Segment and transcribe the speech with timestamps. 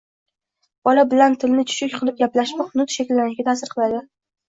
[0.89, 4.07] Bola bilan tilni chuchuk qilib gaplashmoq nutq shakllanishiga ta'sir qiladi.